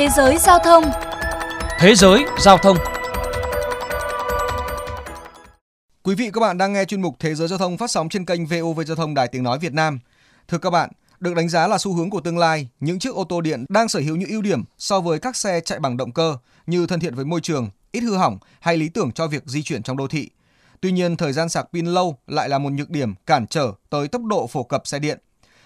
Thế 0.00 0.08
giới 0.16 0.38
giao 0.38 0.58
thông 0.58 0.84
Thế 1.78 1.94
giới 1.94 2.24
giao 2.38 2.58
thông 2.58 2.76
Quý 6.02 6.14
vị 6.14 6.30
các 6.32 6.40
bạn 6.40 6.58
đang 6.58 6.72
nghe 6.72 6.84
chuyên 6.84 7.02
mục 7.02 7.16
Thế 7.18 7.34
giới 7.34 7.48
giao 7.48 7.58
thông 7.58 7.76
phát 7.76 7.90
sóng 7.90 8.08
trên 8.08 8.24
kênh 8.24 8.46
VOV 8.46 8.80
Giao 8.86 8.96
thông 8.96 9.14
Đài 9.14 9.28
Tiếng 9.28 9.42
Nói 9.42 9.58
Việt 9.58 9.72
Nam. 9.72 9.98
Thưa 10.48 10.58
các 10.58 10.70
bạn, 10.70 10.90
được 11.20 11.34
đánh 11.34 11.48
giá 11.48 11.66
là 11.66 11.78
xu 11.78 11.94
hướng 11.94 12.10
của 12.10 12.20
tương 12.20 12.38
lai, 12.38 12.68
những 12.80 12.98
chiếc 12.98 13.14
ô 13.14 13.24
tô 13.24 13.40
điện 13.40 13.64
đang 13.68 13.88
sở 13.88 14.00
hữu 14.00 14.16
những 14.16 14.30
ưu 14.30 14.42
điểm 14.42 14.64
so 14.78 15.00
với 15.00 15.18
các 15.18 15.36
xe 15.36 15.60
chạy 15.60 15.78
bằng 15.78 15.96
động 15.96 16.12
cơ 16.12 16.36
như 16.66 16.86
thân 16.86 17.00
thiện 17.00 17.14
với 17.14 17.24
môi 17.24 17.40
trường, 17.40 17.70
ít 17.92 18.00
hư 18.00 18.16
hỏng 18.16 18.38
hay 18.60 18.76
lý 18.76 18.88
tưởng 18.88 19.12
cho 19.12 19.26
việc 19.26 19.42
di 19.46 19.62
chuyển 19.62 19.82
trong 19.82 19.96
đô 19.96 20.08
thị. 20.08 20.30
Tuy 20.80 20.92
nhiên, 20.92 21.16
thời 21.16 21.32
gian 21.32 21.48
sạc 21.48 21.66
pin 21.72 21.86
lâu 21.86 22.18
lại 22.26 22.48
là 22.48 22.58
một 22.58 22.72
nhược 22.72 22.90
điểm 22.90 23.14
cản 23.26 23.46
trở 23.46 23.72
tới 23.90 24.08
tốc 24.08 24.24
độ 24.24 24.46
phổ 24.46 24.62
cập 24.62 24.86
xe 24.86 24.98
điện. 24.98 25.18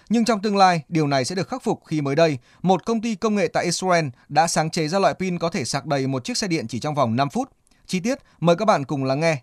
Nhưng 0.09 0.25
trong 0.25 0.41
tương 0.41 0.57
lai, 0.57 0.81
điều 0.89 1.07
này 1.07 1.25
sẽ 1.25 1.35
được 1.35 1.47
khắc 1.49 1.63
phục 1.63 1.85
khi 1.85 2.01
mới 2.01 2.15
đây, 2.15 2.37
một 2.61 2.85
công 2.85 3.01
ty 3.01 3.15
công 3.15 3.35
nghệ 3.35 3.47
tại 3.47 3.65
Israel 3.65 4.05
đã 4.29 4.47
sáng 4.47 4.69
chế 4.69 4.87
ra 4.87 4.99
loại 4.99 5.13
pin 5.13 5.39
có 5.39 5.49
thể 5.49 5.65
sạc 5.65 5.85
đầy 5.85 6.07
một 6.07 6.23
chiếc 6.23 6.37
xe 6.37 6.47
điện 6.47 6.67
chỉ 6.67 6.79
trong 6.79 6.95
vòng 6.95 7.15
5 7.15 7.29
phút. 7.29 7.49
Chi 7.87 7.99
tiết, 7.99 8.19
mời 8.39 8.55
các 8.55 8.65
bạn 8.65 8.85
cùng 8.85 9.03
lắng 9.03 9.19
nghe. 9.19 9.41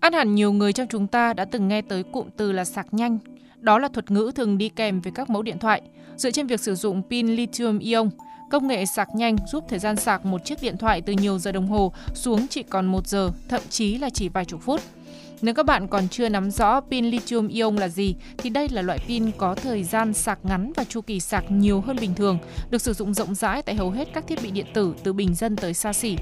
Ăn 0.00 0.12
hẳn 0.12 0.34
nhiều 0.34 0.52
người 0.52 0.72
trong 0.72 0.86
chúng 0.90 1.06
ta 1.06 1.32
đã 1.32 1.44
từng 1.44 1.68
nghe 1.68 1.82
tới 1.82 2.02
cụm 2.02 2.28
từ 2.36 2.52
là 2.52 2.64
sạc 2.64 2.94
nhanh. 2.94 3.18
Đó 3.56 3.78
là 3.78 3.88
thuật 3.88 4.10
ngữ 4.10 4.32
thường 4.34 4.58
đi 4.58 4.68
kèm 4.68 5.00
với 5.00 5.12
các 5.12 5.30
mẫu 5.30 5.42
điện 5.42 5.58
thoại. 5.58 5.82
Dựa 6.16 6.30
trên 6.30 6.46
việc 6.46 6.60
sử 6.60 6.74
dụng 6.74 7.02
pin 7.10 7.26
lithium-ion, 7.36 8.10
công 8.50 8.68
nghệ 8.68 8.86
sạc 8.86 9.08
nhanh 9.14 9.36
giúp 9.46 9.64
thời 9.68 9.78
gian 9.78 9.96
sạc 9.96 10.24
một 10.24 10.44
chiếc 10.44 10.62
điện 10.62 10.76
thoại 10.76 11.00
từ 11.00 11.12
nhiều 11.12 11.38
giờ 11.38 11.52
đồng 11.52 11.66
hồ 11.66 11.92
xuống 12.14 12.46
chỉ 12.50 12.62
còn 12.62 12.86
một 12.86 13.06
giờ, 13.06 13.30
thậm 13.48 13.60
chí 13.70 13.98
là 13.98 14.10
chỉ 14.10 14.28
vài 14.28 14.44
chục 14.44 14.60
phút. 14.62 14.80
Nếu 15.42 15.54
các 15.54 15.66
bạn 15.66 15.88
còn 15.88 16.08
chưa 16.08 16.28
nắm 16.28 16.50
rõ 16.50 16.80
pin 16.80 17.04
lithium 17.04 17.48
ion 17.48 17.76
là 17.76 17.88
gì 17.88 18.14
thì 18.38 18.50
đây 18.50 18.68
là 18.68 18.82
loại 18.82 18.98
pin 18.98 19.30
có 19.38 19.54
thời 19.54 19.84
gian 19.84 20.12
sạc 20.12 20.38
ngắn 20.42 20.72
và 20.76 20.84
chu 20.84 21.00
kỳ 21.00 21.20
sạc 21.20 21.44
nhiều 21.50 21.80
hơn 21.80 21.96
bình 22.00 22.14
thường, 22.14 22.38
được 22.70 22.82
sử 22.82 22.92
dụng 22.92 23.14
rộng 23.14 23.34
rãi 23.34 23.62
tại 23.62 23.74
hầu 23.74 23.90
hết 23.90 24.08
các 24.14 24.26
thiết 24.26 24.42
bị 24.42 24.50
điện 24.50 24.66
tử 24.74 24.94
từ 25.02 25.12
bình 25.12 25.34
dân 25.34 25.56
tới 25.56 25.74
xa 25.74 25.92
xỉ. 25.92 26.16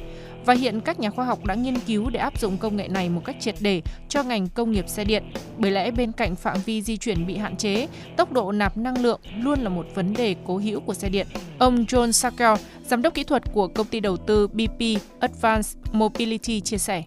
Và 0.44 0.54
hiện 0.54 0.80
các 0.80 1.00
nhà 1.00 1.10
khoa 1.10 1.24
học 1.24 1.44
đã 1.44 1.54
nghiên 1.54 1.78
cứu 1.78 2.10
để 2.10 2.20
áp 2.20 2.40
dụng 2.40 2.56
công 2.56 2.76
nghệ 2.76 2.88
này 2.88 3.08
một 3.08 3.22
cách 3.24 3.36
triệt 3.40 3.54
để 3.60 3.82
cho 4.08 4.22
ngành 4.22 4.48
công 4.48 4.72
nghiệp 4.72 4.88
xe 4.88 5.04
điện. 5.04 5.24
Bởi 5.58 5.70
lẽ 5.70 5.90
bên 5.90 6.12
cạnh 6.12 6.36
phạm 6.36 6.58
vi 6.64 6.82
di 6.82 6.96
chuyển 6.96 7.26
bị 7.26 7.36
hạn 7.36 7.56
chế, 7.56 7.86
tốc 8.16 8.32
độ 8.32 8.52
nạp 8.52 8.76
năng 8.76 9.02
lượng 9.02 9.20
luôn 9.38 9.60
là 9.60 9.68
một 9.68 9.86
vấn 9.94 10.14
đề 10.14 10.34
cố 10.46 10.58
hữu 10.58 10.80
của 10.80 10.94
xe 10.94 11.08
điện. 11.08 11.26
Ông 11.58 11.84
John 11.84 12.12
Sakel, 12.12 12.54
giám 12.86 13.02
đốc 13.02 13.14
kỹ 13.14 13.24
thuật 13.24 13.42
của 13.52 13.68
công 13.68 13.86
ty 13.86 14.00
đầu 14.00 14.16
tư 14.16 14.46
BP 14.46 15.00
Advanced 15.20 15.76
Mobility 15.92 16.60
chia 16.60 16.78
sẻ. 16.78 17.02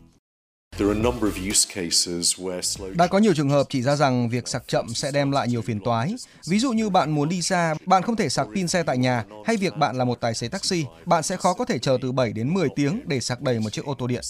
Đã 2.95 3.07
có 3.07 3.17
nhiều 3.17 3.33
trường 3.33 3.49
hợp 3.49 3.67
chỉ 3.69 3.81
ra 3.81 3.95
rằng 3.95 4.29
việc 4.29 4.47
sạc 4.47 4.63
chậm 4.67 4.93
sẽ 4.93 5.11
đem 5.11 5.31
lại 5.31 5.47
nhiều 5.47 5.61
phiền 5.61 5.79
toái. 5.79 6.13
Ví 6.47 6.59
dụ 6.59 6.71
như 6.71 6.89
bạn 6.89 7.11
muốn 7.11 7.29
đi 7.29 7.41
xa, 7.41 7.75
bạn 7.85 8.03
không 8.03 8.15
thể 8.15 8.29
sạc 8.29 8.47
pin 8.55 8.67
xe 8.67 8.83
tại 8.83 8.97
nhà, 8.97 9.23
hay 9.45 9.57
việc 9.57 9.77
bạn 9.77 9.95
là 9.95 10.05
một 10.05 10.21
tài 10.21 10.33
xế 10.33 10.47
taxi, 10.47 10.85
bạn 11.05 11.23
sẽ 11.23 11.37
khó 11.37 11.53
có 11.53 11.65
thể 11.65 11.79
chờ 11.79 11.97
từ 12.01 12.11
7 12.11 12.33
đến 12.33 12.53
10 12.53 12.67
tiếng 12.75 13.01
để 13.05 13.19
sạc 13.19 13.41
đầy 13.41 13.59
một 13.59 13.69
chiếc 13.69 13.85
ô 13.85 13.93
tô 13.93 14.07
điện. 14.07 14.21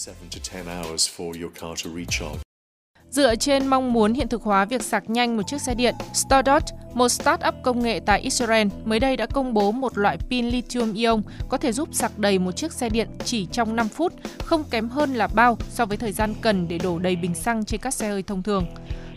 Dựa 3.12 3.36
trên 3.36 3.67
mong 3.67 3.94
muốn 3.94 4.14
hiện 4.14 4.28
thực 4.28 4.44
hóa 4.44 4.66
việc 4.66 4.81
sạc 4.81 5.09
nhanh 5.09 5.38
một 5.38 5.44
chiếc 5.48 5.62
xe 5.62 5.76
điện, 5.76 5.95
Stardot, 6.14 6.64
một 6.94 7.08
start-up 7.08 7.52
công 7.64 7.84
nghệ 7.84 8.00
tại 8.06 8.22
Israel, 8.22 8.68
mới 8.86 9.00
đây 9.00 9.18
đã 9.18 9.26
công 9.26 9.53
bố 9.53 9.72
một 9.72 9.98
loại 9.98 10.18
pin 10.30 10.50
lithium-ion 10.50 11.22
có 11.50 11.58
thể 11.58 11.72
giúp 11.72 11.90
sạc 11.92 12.20
đầy 12.20 12.40
một 12.40 12.52
chiếc 12.52 12.73
xe 12.73 12.90
điện 12.90 13.08
chỉ 13.26 13.48
trong 13.52 13.76
5 13.76 13.88
phút, 13.88 14.14
không 14.45 14.64
kém 14.70 14.90
hơn 14.90 15.14
là 15.14 15.28
bao 15.28 15.58
so 15.70 15.86
với 15.86 15.98
thời 15.98 16.12
gian 16.12 16.34
cần 16.42 16.68
để 16.68 16.78
đổ 16.78 17.00
đầy 17.00 17.16
bình 17.16 17.36
xăng 17.36 17.66
trên 17.66 17.81
các 17.81 17.94
xe 17.94 18.09
hơi 18.09 18.23
thông 18.23 18.44
thường. 18.44 18.66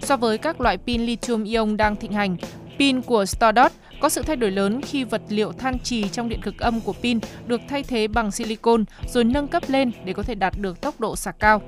So 0.02 0.16
với 0.16 0.38
các 0.38 0.60
loại 0.60 0.78
pin 0.78 1.06
lithium-ion 1.06 1.76
đang 1.76 1.96
thịnh 1.96 2.12
hành, 2.12 2.36
pin 2.78 3.02
của 3.02 3.24
Stardust 3.24 3.74
có 4.00 4.08
sự 4.08 4.22
thay 4.22 4.36
đổi 4.36 4.50
lớn 4.50 4.80
khi 4.80 5.04
vật 5.04 5.22
liệu 5.28 5.52
than 5.52 5.78
trì 5.78 6.08
trong 6.08 6.28
điện 6.28 6.40
cực 6.40 6.58
âm 6.58 6.80
của 6.80 6.92
pin 6.92 7.18
được 7.46 7.60
thay 7.68 7.82
thế 7.82 8.08
bằng 8.08 8.30
silicon 8.30 8.84
rồi 9.08 9.24
nâng 9.24 9.48
cấp 9.48 9.62
lên 9.68 9.92
để 10.04 10.12
có 10.12 10.22
thể 10.22 10.34
đạt 10.34 10.54
được 10.58 10.80
tốc 10.80 11.00
độ 11.00 11.16
sạc 11.16 11.36
cao. 11.38 11.62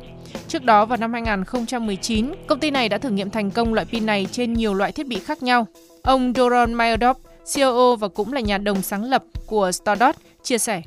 Trước 0.48 0.64
đó 0.64 0.86
vào 0.86 0.98
năm 0.98 1.12
2019, 1.12 2.32
công 2.46 2.60
ty 2.60 2.70
này 2.70 2.88
đã 2.88 2.98
thử 2.98 3.10
nghiệm 3.10 3.30
thành 3.30 3.50
công 3.50 3.74
loại 3.74 3.86
pin 3.86 4.06
này 4.06 4.26
trên 4.32 4.52
nhiều 4.52 4.74
loại 4.74 4.92
thiết 4.92 5.06
bị 5.06 5.20
khác 5.20 5.42
nhau. 5.42 5.66
Ông 6.02 6.32
Doron 6.36 6.74
Mayerdorf, 6.74 7.14
CEO 7.54 7.96
và 7.96 8.08
cũng 8.08 8.32
là 8.32 8.40
nhà 8.40 8.58
đồng 8.58 8.82
sáng 8.82 9.04
lập 9.04 9.22
của 9.46 9.72
Stardust, 9.72 10.18
chia 10.42 10.58
sẻ. 10.58 10.82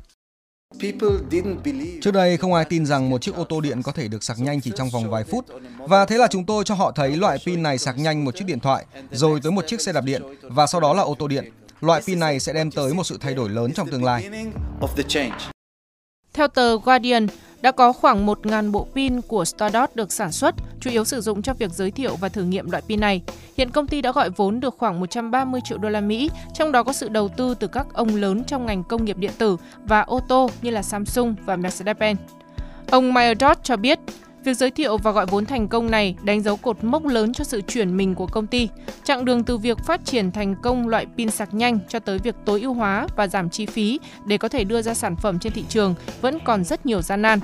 Trước 2.02 2.10
đây 2.12 2.36
không 2.36 2.54
ai 2.54 2.64
tin 2.64 2.86
rằng 2.86 3.10
một 3.10 3.22
chiếc 3.22 3.34
ô 3.34 3.44
tô 3.44 3.60
điện 3.60 3.82
có 3.82 3.92
thể 3.92 4.08
được 4.08 4.24
sạc 4.24 4.38
nhanh 4.40 4.60
chỉ 4.60 4.72
trong 4.76 4.90
vòng 4.90 5.10
vài 5.10 5.24
phút 5.24 5.46
và 5.78 6.04
thế 6.04 6.18
là 6.18 6.26
chúng 6.30 6.44
tôi 6.44 6.64
cho 6.64 6.74
họ 6.74 6.92
thấy 6.92 7.16
loại 7.16 7.38
pin 7.46 7.62
này 7.62 7.78
sạc 7.78 7.98
nhanh 7.98 8.24
một 8.24 8.36
chiếc 8.36 8.44
điện 8.44 8.60
thoại 8.60 8.86
rồi 9.10 9.40
tới 9.42 9.52
một 9.52 9.66
chiếc 9.66 9.80
xe 9.80 9.92
đạp 9.92 10.00
điện 10.00 10.22
và 10.42 10.66
sau 10.66 10.80
đó 10.80 10.94
là 10.94 11.02
ô 11.02 11.14
tô 11.18 11.28
điện. 11.28 11.52
Loại 11.80 12.02
pin 12.06 12.18
này 12.18 12.40
sẽ 12.40 12.52
đem 12.52 12.70
tới 12.70 12.94
một 12.94 13.04
sự 13.04 13.18
thay 13.20 13.34
đổi 13.34 13.48
lớn 13.48 13.72
trong 13.72 13.90
tương 13.90 14.04
lai. 14.04 14.30
Theo 16.32 16.48
tờ 16.48 16.78
Guardian, 16.78 17.26
đã 17.60 17.72
có 17.72 17.92
khoảng 17.92 18.26
1.000 18.26 18.70
bộ 18.70 18.86
pin 18.94 19.20
của 19.20 19.44
Stardust 19.44 19.94
được 19.94 20.12
sản 20.12 20.32
xuất, 20.32 20.54
chủ 20.80 20.90
yếu 20.90 21.04
sử 21.04 21.20
dụng 21.20 21.42
cho 21.42 21.54
việc 21.54 21.70
giới 21.70 21.90
thiệu 21.90 22.16
và 22.16 22.28
thử 22.28 22.42
nghiệm 22.42 22.70
loại 22.70 22.82
pin 22.88 23.00
này. 23.00 23.22
Hiện 23.56 23.70
công 23.70 23.86
ty 23.86 24.02
đã 24.02 24.12
gọi 24.12 24.30
vốn 24.30 24.60
được 24.60 24.74
khoảng 24.78 25.00
130 25.00 25.60
triệu 25.64 25.78
đô 25.78 25.88
la 25.88 26.00
Mỹ, 26.00 26.30
trong 26.54 26.72
đó 26.72 26.82
có 26.82 26.92
sự 26.92 27.08
đầu 27.08 27.28
tư 27.28 27.54
từ 27.60 27.66
các 27.66 27.86
ông 27.94 28.16
lớn 28.16 28.44
trong 28.44 28.66
ngành 28.66 28.84
công 28.84 29.04
nghiệp 29.04 29.16
điện 29.16 29.32
tử 29.38 29.56
và 29.84 30.00
ô 30.00 30.20
tô 30.28 30.50
như 30.62 30.70
là 30.70 30.82
Samsung 30.82 31.34
và 31.44 31.56
Mercedes-Benz. 31.56 32.16
Ông 32.90 33.14
Mayerdot 33.14 33.58
cho 33.62 33.76
biết, 33.76 33.98
Việc 34.44 34.54
giới 34.54 34.70
thiệu 34.70 34.96
và 34.96 35.10
gọi 35.10 35.26
vốn 35.26 35.46
thành 35.46 35.68
công 35.68 35.90
này 35.90 36.16
đánh 36.22 36.42
dấu 36.42 36.56
cột 36.56 36.84
mốc 36.84 37.06
lớn 37.06 37.32
cho 37.32 37.44
sự 37.44 37.60
chuyển 37.60 37.96
mình 37.96 38.14
của 38.14 38.26
công 38.26 38.46
ty. 38.46 38.68
Chặng 39.04 39.24
đường 39.24 39.44
từ 39.44 39.58
việc 39.58 39.78
phát 39.78 40.04
triển 40.04 40.32
thành 40.32 40.54
công 40.62 40.88
loại 40.88 41.06
pin 41.16 41.30
sạc 41.30 41.54
nhanh 41.54 41.78
cho 41.88 41.98
tới 41.98 42.18
việc 42.18 42.34
tối 42.44 42.60
ưu 42.60 42.74
hóa 42.74 43.06
và 43.16 43.26
giảm 43.26 43.50
chi 43.50 43.66
phí 43.66 44.00
để 44.26 44.38
có 44.38 44.48
thể 44.48 44.64
đưa 44.64 44.82
ra 44.82 44.94
sản 44.94 45.16
phẩm 45.16 45.38
trên 45.38 45.52
thị 45.52 45.64
trường 45.68 45.94
vẫn 46.20 46.38
còn 46.44 46.64
rất 46.64 46.86
nhiều 46.86 47.02
gian 47.02 47.22
nan. 47.22 47.40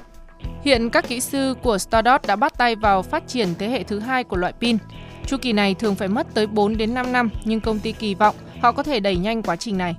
Hiện 0.66 0.90
các 0.90 1.08
kỹ 1.08 1.20
sư 1.20 1.54
của 1.62 1.78
Stardust 1.78 2.26
đã 2.26 2.36
bắt 2.36 2.58
tay 2.58 2.76
vào 2.76 3.02
phát 3.02 3.28
triển 3.28 3.54
thế 3.58 3.68
hệ 3.68 3.82
thứ 3.82 3.98
hai 3.98 4.24
của 4.24 4.36
loại 4.36 4.52
pin. 4.60 4.78
Chu 5.26 5.36
kỳ 5.42 5.52
này 5.52 5.74
thường 5.74 5.94
phải 5.94 6.08
mất 6.08 6.26
tới 6.34 6.46
4 6.46 6.76
đến 6.76 6.94
5 6.94 7.12
năm, 7.12 7.30
nhưng 7.44 7.60
công 7.60 7.78
ty 7.78 7.92
kỳ 7.92 8.14
vọng 8.14 8.34
họ 8.60 8.72
có 8.72 8.82
thể 8.82 9.00
đẩy 9.00 9.16
nhanh 9.16 9.42
quá 9.42 9.56
trình 9.56 9.78
này. 9.78 9.94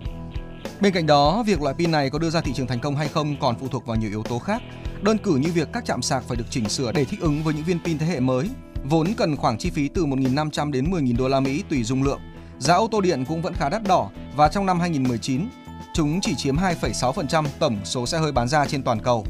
Bên 0.80 0.94
cạnh 0.94 1.06
đó, 1.06 1.44
việc 1.48 1.62
loại 1.62 1.76
pin 1.78 1.92
này 1.92 2.10
có 2.10 2.20
đưa 2.20 2.30
ra 2.30 2.42
thị 2.42 2.52
trường 2.56 2.68
thành 2.68 2.80
công 2.80 2.96
hay 2.96 3.08
không 3.08 3.36
còn 3.40 3.56
phụ 3.60 3.68
thuộc 3.68 3.86
vào 3.86 3.98
nhiều 3.98 4.10
yếu 4.10 4.24
tố 4.24 4.40
khác. 4.40 4.62
Đơn 5.02 5.18
cử 5.18 5.36
như 5.36 5.52
việc 5.52 5.68
các 5.74 5.86
trạm 5.86 6.02
sạc 6.02 6.24
phải 6.24 6.38
được 6.38 6.46
chỉnh 6.50 6.70
sửa 6.70 6.92
để 6.92 7.06
thích 7.06 7.22
ứng 7.22 7.44
với 7.44 7.54
những 7.54 7.64
viên 7.64 7.80
pin 7.80 7.98
thế 7.98 8.06
hệ 8.06 8.20
mới, 8.20 8.50
vốn 8.84 9.08
cần 9.18 9.36
khoảng 9.36 9.58
chi 9.58 9.70
phí 9.70 9.88
từ 9.88 10.06
1.500 10.06 10.72
đến 10.72 10.92
10.000 10.92 11.18
đô 11.18 11.28
la 11.28 11.40
Mỹ 11.40 11.64
tùy 11.70 11.84
dung 11.84 12.04
lượng. 12.04 12.20
Giá 12.60 12.76
ô 12.76 12.88
tô 12.92 13.02
điện 13.02 13.26
cũng 13.28 13.42
vẫn 13.42 13.54
khá 13.54 13.70
đắt 13.70 13.84
đỏ 13.84 14.10
và 14.36 14.50
trong 14.50 14.66
năm 14.66 14.80
2019, 14.80 15.48
chúng 15.94 16.22
chỉ 16.22 16.36
chiếm 16.36 16.56
2,6% 16.56 17.46
tổng 17.60 17.78
số 17.84 18.06
xe 18.06 18.18
hơi 18.18 18.32
bán 18.32 18.48
ra 18.48 18.66
trên 18.66 18.84
toàn 18.84 19.00
cầu. 19.00 19.26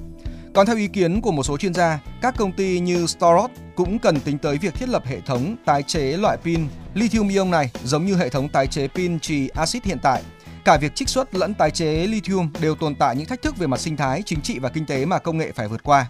Còn 0.57 0.66
theo 0.66 0.78
ý 0.78 0.88
kiến 0.88 1.22
của 1.22 1.31
một 1.31 1.44
số 1.44 1.57
chuyên 1.57 1.73
gia, 1.73 2.00
các 2.22 2.35
công 2.38 2.51
ty 2.51 2.79
như 2.79 3.07
Storot 3.07 3.51
cũng 3.75 4.00
cần 4.00 4.19
tính 4.19 4.38
tới 4.38 4.57
việc 4.57 4.73
thiết 4.73 4.90
lập 4.90 5.03
hệ 5.06 5.22
thống 5.22 5.56
tái 5.66 5.84
chế 5.84 6.18
loại 6.18 6.38
pin 6.38 6.68
lithium-ion 6.95 7.50
này 7.50 7.72
giống 7.84 8.06
như 8.06 8.16
hệ 8.16 8.29
thống 8.29 8.50
tái 8.50 8.67
chế 8.67 8.88
pin 8.88 9.19
trì 9.19 9.47
axit 9.47 9.85
hiện 9.85 9.97
tại 10.01 10.23
Cả 10.66 10.78
việc 10.78 10.96
trích 10.96 11.09
xuất 11.09 11.35
lẫn 11.35 11.53
tái 11.53 11.72
chế 11.72 12.07
lithium 12.07 12.50
đều 12.62 12.75
tồn 12.75 12.96
tại 12.96 13.16
những 13.16 13.28
thách 13.28 13.41
thức 13.41 13.57
về 13.57 13.67
mặt 13.67 13.79
sinh 13.79 13.97
thái, 13.97 14.22
chính 14.25 14.41
trị 14.41 14.59
và 14.59 14.69
kinh 14.69 14.85
tế 14.85 15.06
mà 15.06 15.19
công 15.19 15.38
nghệ 15.38 15.51
phải 15.51 15.67
vượt 15.67 15.84
qua. 15.84 16.06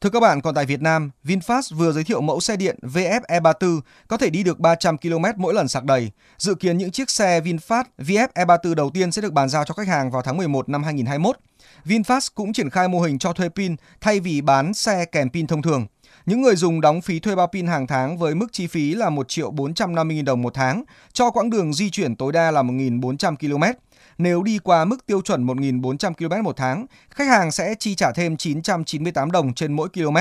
Thưa 0.00 0.10
các 0.10 0.20
bạn, 0.20 0.40
còn 0.40 0.54
tại 0.54 0.66
Việt 0.66 0.82
Nam, 0.82 1.10
VinFast 1.24 1.76
vừa 1.76 1.92
giới 1.92 2.04
thiệu 2.04 2.20
mẫu 2.20 2.40
xe 2.40 2.56
điện 2.56 2.78
VF 2.82 3.20
E34 3.20 3.80
có 4.08 4.16
thể 4.16 4.30
đi 4.30 4.42
được 4.42 4.60
300 4.60 4.98
km 4.98 5.24
mỗi 5.36 5.54
lần 5.54 5.68
sạc 5.68 5.84
đầy. 5.84 6.10
Dự 6.38 6.54
kiến 6.54 6.78
những 6.78 6.90
chiếc 6.90 7.10
xe 7.10 7.40
VinFast 7.40 7.84
VF 7.98 8.28
E34 8.34 8.74
đầu 8.74 8.90
tiên 8.90 9.12
sẽ 9.12 9.22
được 9.22 9.32
bàn 9.32 9.48
giao 9.48 9.64
cho 9.64 9.74
khách 9.74 9.88
hàng 9.88 10.10
vào 10.10 10.22
tháng 10.22 10.36
11 10.36 10.68
năm 10.68 10.82
2021. 10.82 11.36
VinFast 11.84 12.28
cũng 12.34 12.52
triển 12.52 12.70
khai 12.70 12.88
mô 12.88 13.00
hình 13.00 13.18
cho 13.18 13.32
thuê 13.32 13.48
pin 13.48 13.76
thay 14.00 14.20
vì 14.20 14.40
bán 14.40 14.74
xe 14.74 15.04
kèm 15.04 15.30
pin 15.30 15.46
thông 15.46 15.62
thường. 15.62 15.86
Những 16.26 16.42
người 16.42 16.56
dùng 16.56 16.80
đóng 16.80 17.00
phí 17.00 17.20
thuê 17.20 17.34
bao 17.34 17.46
pin 17.46 17.66
hàng 17.66 17.86
tháng 17.86 18.18
với 18.18 18.34
mức 18.34 18.46
chi 18.52 18.66
phí 18.66 18.94
là 18.94 19.10
1 19.10 19.28
triệu 19.28 19.50
450 19.50 20.16
000 20.16 20.24
đồng 20.24 20.42
một 20.42 20.54
tháng 20.54 20.84
cho 21.12 21.30
quãng 21.30 21.50
đường 21.50 21.72
di 21.72 21.90
chuyển 21.90 22.16
tối 22.16 22.32
đa 22.32 22.50
là 22.50 22.62
1.400 22.62 23.36
km. 23.36 23.78
Nếu 24.22 24.42
đi 24.42 24.58
qua 24.58 24.84
mức 24.84 25.06
tiêu 25.06 25.20
chuẩn 25.20 25.46
1.400 25.46 26.14
km 26.14 26.44
một 26.44 26.56
tháng, 26.56 26.86
khách 27.10 27.28
hàng 27.28 27.50
sẽ 27.50 27.74
chi 27.78 27.94
trả 27.94 28.12
thêm 28.12 28.36
998 28.36 29.30
đồng 29.30 29.54
trên 29.54 29.72
mỗi 29.72 29.88
km. 29.88 30.16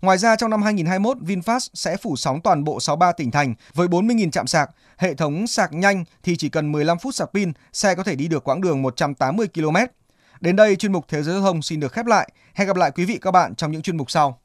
Ngoài 0.00 0.18
ra 0.18 0.36
trong 0.36 0.50
năm 0.50 0.62
2021, 0.62 1.16
VinFast 1.18 1.68
sẽ 1.74 1.96
phủ 1.96 2.16
sóng 2.16 2.40
toàn 2.40 2.64
bộ 2.64 2.80
63 2.80 3.12
tỉnh 3.12 3.30
thành 3.30 3.54
với 3.74 3.88
40.000 3.88 4.30
trạm 4.30 4.46
sạc. 4.46 4.70
Hệ 4.98 5.14
thống 5.14 5.46
sạc 5.46 5.72
nhanh 5.72 6.04
thì 6.22 6.36
chỉ 6.36 6.48
cần 6.48 6.72
15 6.72 6.98
phút 6.98 7.14
sạc 7.14 7.28
pin, 7.34 7.52
xe 7.72 7.94
có 7.94 8.02
thể 8.02 8.14
đi 8.14 8.28
được 8.28 8.44
quãng 8.44 8.60
đường 8.60 8.82
180 8.82 9.48
km. 9.54 9.76
Đến 10.40 10.56
đây 10.56 10.76
chuyên 10.76 10.92
mục 10.92 11.04
Thế 11.08 11.22
giới 11.22 11.34
giao 11.34 11.42
thông 11.42 11.62
xin 11.62 11.80
được 11.80 11.92
khép 11.92 12.06
lại. 12.06 12.32
Hẹn 12.54 12.68
gặp 12.68 12.76
lại 12.76 12.90
quý 12.90 13.04
vị 13.04 13.18
các 13.22 13.30
bạn 13.30 13.54
trong 13.54 13.72
những 13.72 13.82
chuyên 13.82 13.96
mục 13.96 14.10
sau. 14.10 14.40